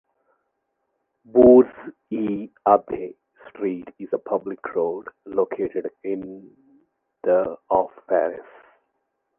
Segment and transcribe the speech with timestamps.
[1.25, 3.15] Bourg-l’Abbé
[3.47, 6.49] street is a public road located in
[7.21, 8.41] the of Paris.